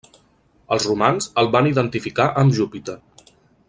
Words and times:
Els 0.75 0.87
romans 0.91 1.29
el 1.43 1.51
van 1.57 1.71
identificar 1.73 2.29
amb 2.45 2.61
Júpiter. 2.61 3.01